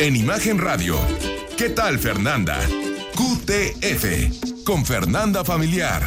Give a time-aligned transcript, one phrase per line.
[0.00, 0.96] En Imagen Radio,
[1.56, 2.56] ¿qué tal Fernanda?
[3.16, 6.04] QTF, con Fernanda Familiar.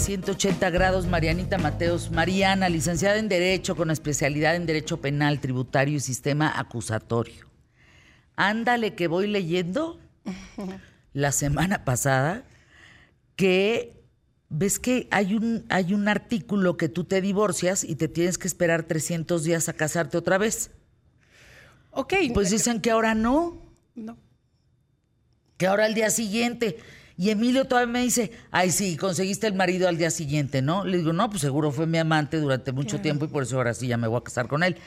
[0.00, 2.10] 180 grados, Marianita Mateos.
[2.10, 7.46] Mariana, licenciada en Derecho con especialidad en Derecho Penal, Tributario y Sistema Acusatorio.
[8.34, 10.00] Ándale que voy leyendo
[11.12, 12.44] la semana pasada
[13.36, 14.02] que
[14.48, 18.48] ves que hay un, hay un artículo que tú te divorcias y te tienes que
[18.48, 20.70] esperar 300 días a casarte otra vez.
[21.90, 22.14] Ok.
[22.32, 23.62] Pues dicen que ahora no,
[23.94, 24.16] No.
[25.58, 26.78] que ahora al día siguiente.
[27.20, 30.86] Y Emilio todavía me dice, ay, sí, conseguiste el marido al día siguiente, ¿no?
[30.86, 33.74] Le digo, no, pues seguro fue mi amante durante mucho tiempo y por eso ahora
[33.74, 34.78] sí ya me voy a casar con él.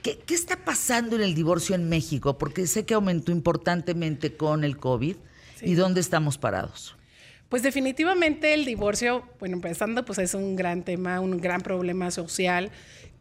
[0.00, 2.38] ¿Qué, qué está pasando en el divorcio en México?
[2.38, 5.16] Porque sé que aumentó importantemente con el COVID.
[5.62, 6.94] ¿Y dónde estamos parados?
[7.48, 12.70] Pues definitivamente el divorcio, bueno, empezando, pues es un gran tema, un gran problema social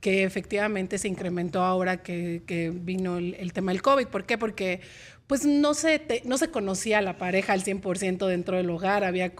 [0.03, 4.07] que efectivamente se incrementó ahora que, que vino el, el, tema del COVID.
[4.07, 4.37] ¿Por qué?
[4.37, 4.81] Porque
[5.27, 9.31] pues no se, te, no se conocía la pareja al 100% dentro del hogar, había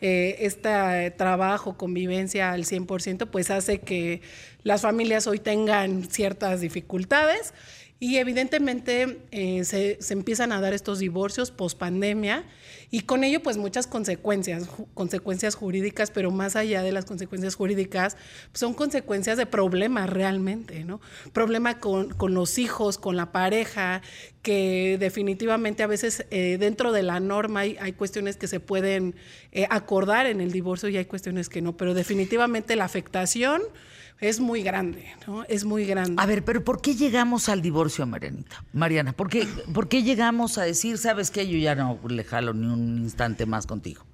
[0.00, 4.22] eh, este trabajo, convivencia al 100%, pues hace que
[4.62, 7.52] las familias hoy tengan ciertas dificultades
[8.00, 12.44] y evidentemente eh, se, se, empiezan a dar estos divorcios post pandemia
[12.90, 18.16] y con ello pues muchas consecuencias, consecuencias jurídicas, pero más allá de las consecuencias jurídicas,
[18.50, 21.00] pues, son consecuencias de problemas realmente, ¿no?
[21.32, 24.00] Problema con, con, los hijos, con la pareja,
[24.42, 29.16] que definitivamente a veces eh, dentro de la norma hay, hay cuestiones que se pueden
[29.52, 33.60] eh, acordar en el divorcio y hay cuestiones que no, pero definitivamente la afectación
[34.20, 35.44] es muy grande, ¿no?
[35.44, 36.14] Es muy grande.
[36.16, 38.64] A ver, pero ¿por qué llegamos al divorcio, Marianita?
[38.72, 42.52] Mariana, ¿por qué, ¿por qué llegamos a decir, sabes qué, yo ya no le jalo
[42.52, 44.07] ni un instante más contigo?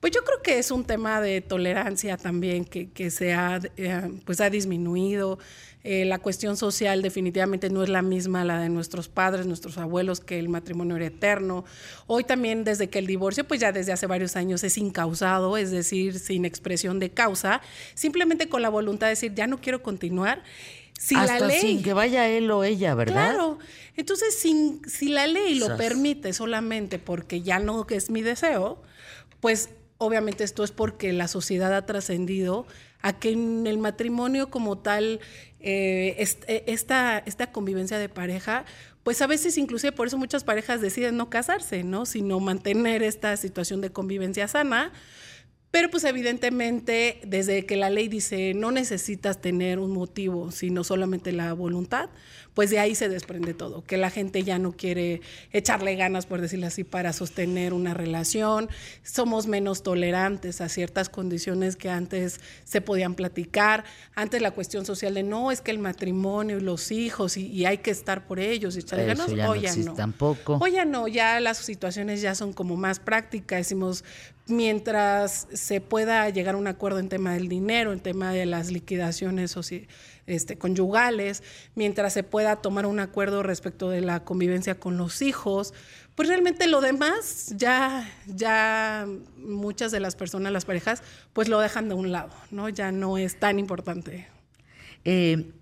[0.00, 4.10] Pues yo creo que es un tema de tolerancia también que, que se ha, eh,
[4.24, 5.38] pues ha disminuido.
[5.86, 10.20] Eh, la cuestión social definitivamente no es la misma la de nuestros padres, nuestros abuelos,
[10.20, 11.66] que el matrimonio era eterno.
[12.06, 15.70] Hoy también desde que el divorcio, pues ya desde hace varios años es incausado, es
[15.70, 17.60] decir, sin expresión de causa,
[17.94, 20.42] simplemente con la voluntad de decir, ya no quiero continuar.
[20.98, 23.32] Si Hasta la ley, sin que vaya él o ella, ¿verdad?
[23.32, 23.58] Claro.
[23.94, 28.80] Entonces, sin, si la ley lo permite solamente porque ya no es mi deseo,
[29.44, 29.68] pues
[29.98, 32.66] obviamente esto es porque la sociedad ha trascendido
[33.02, 35.20] a que en el matrimonio como tal,
[35.60, 36.16] eh,
[36.66, 38.64] esta, esta convivencia de pareja,
[39.02, 42.06] pues a veces inclusive por eso muchas parejas deciden no casarse, ¿no?
[42.06, 44.94] Sino mantener esta situación de convivencia sana.
[45.74, 51.32] Pero pues evidentemente desde que la ley dice no necesitas tener un motivo, sino solamente
[51.32, 52.10] la voluntad,
[52.54, 55.20] pues de ahí se desprende todo, que la gente ya no quiere
[55.52, 58.68] echarle ganas, por decirlo así, para sostener una relación,
[59.02, 63.82] somos menos tolerantes a ciertas condiciones que antes se podían platicar,
[64.14, 67.66] antes la cuestión social de no, es que el matrimonio y los hijos y, y
[67.66, 69.94] hay que estar por ellos y echarle ganas, ya hoy no ya no.
[69.94, 70.58] tampoco.
[70.62, 74.04] Hoy ya no, ya las situaciones ya son como más prácticas, decimos,
[74.46, 78.70] mientras se pueda llegar a un acuerdo en tema del dinero, en tema de las
[78.70, 79.56] liquidaciones
[80.26, 81.42] este, conyugales,
[81.74, 85.72] mientras se pueda tomar un acuerdo respecto de la convivencia con los hijos,
[86.14, 89.06] pues realmente lo demás ya, ya
[89.38, 91.02] muchas de las personas, las parejas,
[91.32, 92.68] pues lo dejan de un lado, ¿no?
[92.68, 94.28] Ya no es tan importante.
[95.04, 95.52] Eh,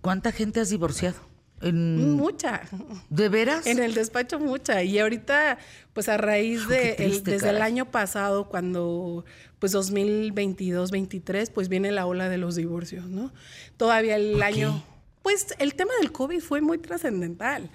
[0.00, 1.31] ¿Cuánta gente has divorciado?
[1.62, 2.12] En...
[2.16, 2.62] Mucha.
[3.08, 3.66] ¿De veras?
[3.66, 4.82] En el despacho mucha.
[4.82, 5.58] Y ahorita,
[5.92, 7.56] pues a raíz de, triste, el, desde caray.
[7.56, 9.24] el año pasado, cuando,
[9.58, 13.32] pues 2022, 23, pues viene la ola de los divorcios, ¿no?
[13.76, 14.82] Todavía el año,
[15.22, 17.70] pues el tema del COVID fue muy trascendental.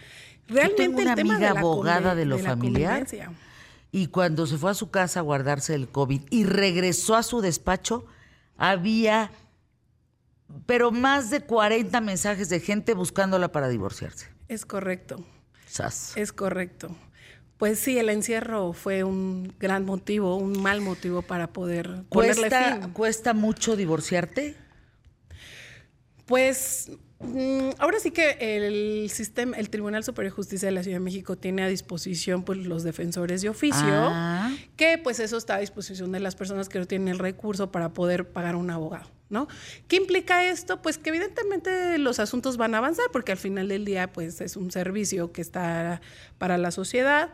[0.48, 3.06] Realmente Yo tengo una el tema amiga de la abogada de lo de familiar
[3.92, 7.42] y cuando se fue a su casa a guardarse el COVID y regresó a su
[7.42, 8.06] despacho,
[8.58, 9.32] había
[10.66, 14.28] pero más de 40 mensajes de gente buscándola para divorciarse.
[14.48, 15.24] Es correcto.
[15.68, 16.14] Sas.
[16.16, 16.96] Es correcto.
[17.58, 22.80] Pues sí, el encierro fue un gran motivo, un mal motivo para poder ponerle ¿Cuesta,
[22.82, 22.92] fin.
[22.94, 24.56] ¿Cuesta mucho divorciarte?
[26.26, 30.98] Pues mm, ahora sí que el sistema, el Tribunal Superior de Justicia de la Ciudad
[30.98, 34.52] de México tiene a disposición pues los defensores de oficio, Ah.
[34.76, 37.90] que pues eso está a disposición de las personas que no tienen el recurso para
[37.94, 39.48] poder pagar un abogado, ¿no?
[39.88, 40.82] ¿Qué implica esto?
[40.82, 44.56] Pues que evidentemente los asuntos van a avanzar porque al final del día pues es
[44.56, 46.02] un servicio que está
[46.38, 47.32] para la sociedad.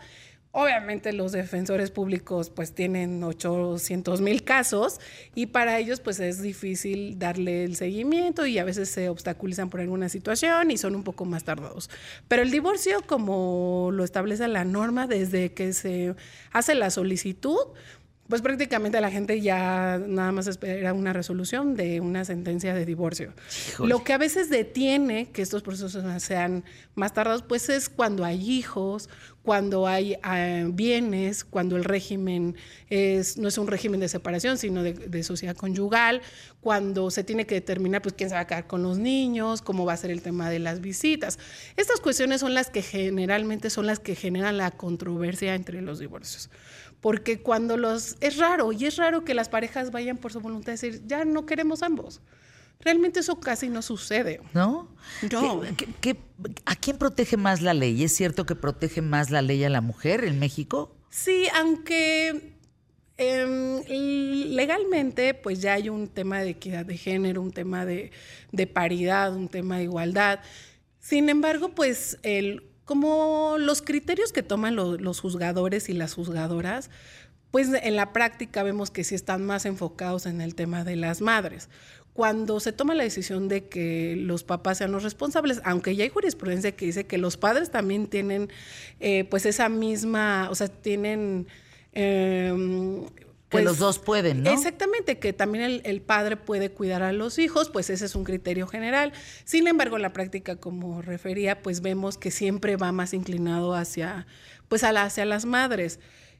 [0.55, 4.99] Obviamente los defensores públicos pues tienen 800 mil casos
[5.33, 9.81] y para ellos pues es difícil darle el seguimiento y a veces se obstaculizan por
[9.81, 11.89] alguna situación y son un poco más tardados.
[12.27, 16.13] Pero el divorcio como lo establece la norma desde que se
[16.51, 17.57] hace la solicitud,
[18.33, 23.31] pues prácticamente la gente ya nada más espera una resolución de una sentencia de divorcio.
[23.77, 26.63] Lo que a veces detiene que estos procesos sean
[26.95, 29.07] más tardados, pues es cuando hay hijos,
[29.43, 32.55] cuando hay eh, bienes, cuando el régimen
[32.89, 36.23] es, no es un régimen de separación, sino de, sociedad conyugal,
[36.59, 39.85] cuando se tiene que determinar pues, quién se va a quedar con los niños, cómo
[39.85, 41.37] va a ser el tema de las visitas.
[41.77, 46.49] Estas cuestiones son las que generalmente son las que generan la controversia entre los divorcios
[47.03, 48.15] porque cuando los...
[48.21, 51.25] Es raro, y es raro que las parejas vayan por su voluntad a decir, ya
[51.25, 52.21] no queremos ambos.
[52.79, 54.39] Realmente eso casi no sucede.
[54.53, 54.87] ¿No?
[55.29, 55.63] No.
[56.65, 58.05] a quién protege más la ley?
[58.05, 60.95] ¿Es cierto que protege más la ley a la mujer en México?
[61.09, 62.55] Sí, aunque
[63.17, 63.81] em,
[64.55, 68.11] legalmente pues ya hay un tema de equidad de género, un tema de,
[68.53, 70.39] de paridad, un tema de igualdad.
[71.01, 76.89] Sin embargo, pues el como los criterios que toman los juzgadores y las juzgadoras,
[77.51, 81.21] pues en la práctica vemos que sí están más enfocados en el tema de las
[81.21, 81.69] madres.
[82.13, 86.09] Cuando se toma la decisión de que los papás sean los responsables, aunque ya hay
[86.09, 88.49] jurisprudencia que dice que los padres también tienen
[88.99, 91.47] eh, pues esa misma, o sea, tienen
[91.93, 92.53] eh,
[93.57, 94.51] que los pues, dos pueden, ¿no?
[94.51, 98.67] Exactamente, que también el, padre puede cuidar a los hijos, pues ese es un criterio
[98.67, 99.13] general.
[99.45, 104.27] Sin embargo, la práctica, como refería, pues vemos que siempre va más inclinado hacia,
[104.67, 105.99] pues hacia las madres.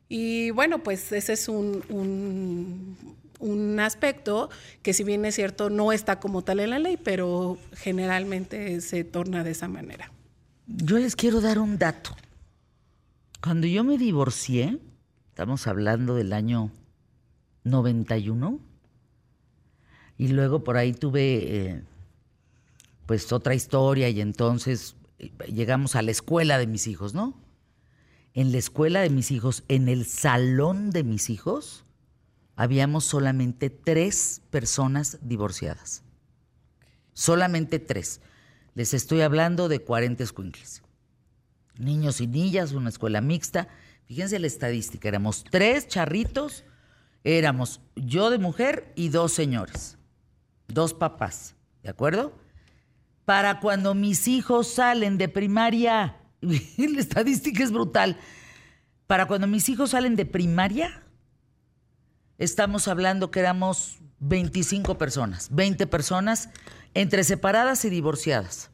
[0.09, 2.97] Y bueno, pues ese es un, un,
[3.39, 4.49] un aspecto
[4.81, 9.03] que si bien es cierto no está como tal en la ley, pero generalmente se
[9.03, 10.11] torna de esa manera.
[10.67, 12.15] Yo les quiero dar un dato.
[13.41, 14.79] Cuando yo me divorcié,
[15.27, 16.71] estamos hablando del año
[17.63, 18.59] 91.
[20.17, 21.83] Y luego por ahí tuve eh,
[23.05, 27.41] pues otra historia y entonces eh, llegamos a la escuela de mis hijos, ¿no?
[28.33, 31.85] En la escuela de mis hijos, en el salón de mis hijos,
[32.55, 36.03] habíamos solamente tres personas divorciadas.
[37.13, 38.21] Solamente tres.
[38.73, 40.81] Les estoy hablando de 40 escuincles.
[41.77, 43.67] Niños y niñas, una escuela mixta.
[44.05, 46.63] Fíjense la estadística, éramos tres charritos
[47.23, 49.97] éramos yo de mujer y dos señores,
[50.67, 52.33] dos papás, ¿de acuerdo?
[53.25, 58.17] Para cuando mis hijos salen de primaria, la estadística es brutal,
[59.07, 61.03] para cuando mis hijos salen de primaria,
[62.37, 66.49] estamos hablando que éramos 25 personas, 20 personas
[66.93, 68.69] entre separadas y divorciadas.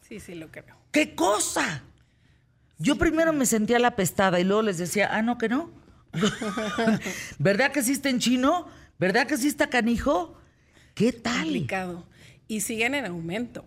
[0.00, 0.76] Sí, sí, lo creo.
[0.90, 1.82] ¿Qué cosa?
[2.78, 5.70] Yo primero me sentía la pestada y luego les decía, ah, no, que no.
[7.38, 8.68] ¿Verdad que sí está en chino?
[8.98, 10.36] ¿Verdad que sí está canijo?
[10.94, 11.42] ¿Qué tal?
[11.42, 12.06] Complicado.
[12.48, 13.64] Y siguen en aumento.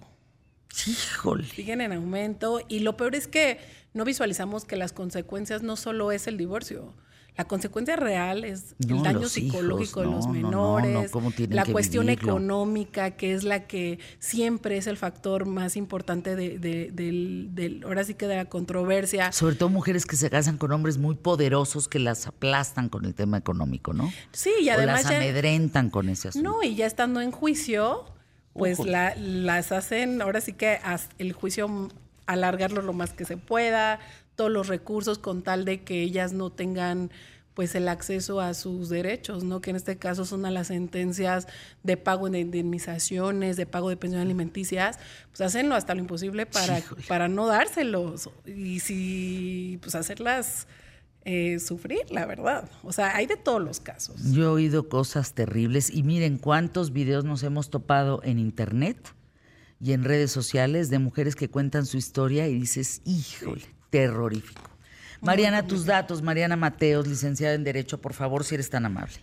[0.85, 1.45] Híjole.
[1.45, 2.61] Siguen en aumento.
[2.67, 3.59] Y lo peor es que
[3.93, 6.93] no visualizamos que las consecuencias no solo es el divorcio.
[7.37, 11.11] La consecuencia real es el daño psicológico de los menores,
[11.49, 17.81] la cuestión económica, que es la que siempre es el factor más importante de, del,
[17.85, 19.33] ahora sí que de la controversia.
[19.33, 23.13] Sobre todo mujeres que se casan con hombres muy poderosos que las aplastan con el
[23.13, 24.11] tema económico, ¿no?
[24.31, 25.03] Sí, y además.
[25.03, 26.49] las amedrentan con ese asunto.
[26.49, 28.05] No, y ya estando en juicio,
[28.53, 30.79] pues las hacen, ahora sí que
[31.17, 31.89] el juicio
[32.25, 33.99] alargarlo lo más que se pueda,
[34.35, 37.11] todos los recursos con tal de que ellas no tengan
[37.55, 39.61] pues el acceso a sus derechos, ¿no?
[39.61, 41.47] Que en este caso son a las sentencias
[41.83, 44.99] de pago de indemnizaciones, de pago de pensiones alimenticias,
[45.29, 50.67] pues hacenlo hasta lo imposible para, para no dárselos y si pues hacerlas
[51.23, 52.69] eh, sufrir, la verdad.
[52.83, 54.33] O sea, hay de todos los casos.
[54.33, 58.97] Yo he oído cosas terribles y miren cuántos videos nos hemos topado en internet
[59.81, 63.63] y en redes sociales de mujeres que cuentan su historia y dices, híjole,
[63.95, 64.61] terrorífico.
[65.21, 69.15] Mariana, tus datos, Mariana Mateos, licenciada en Derecho, por favor, si eres tan amable.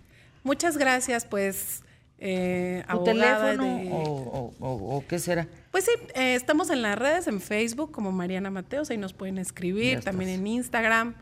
[0.42, 1.82] Muchas gracias, pues.
[2.24, 5.48] Eh, ¿Tu teléfono o, qué será?
[5.72, 9.38] Pues sí, eh, estamos en las redes, en Facebook como Mariana Mateos, ahí nos pueden
[9.38, 11.14] escribir, también en Instagram.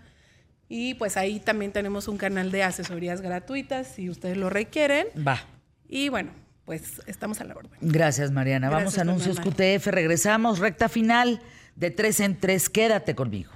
[0.68, 5.06] Y pues ahí también tenemos un canal de asesorías gratuitas si ustedes lo requieren.
[5.26, 5.40] Va.
[5.88, 6.30] Y bueno,
[6.70, 7.72] pues estamos a la orden.
[7.80, 8.70] Gracias, Mariana.
[8.70, 11.42] Vamos a anuncios QTF, regresamos, recta final
[11.74, 12.70] de tres en tres.
[12.70, 13.50] Quédate conmigo.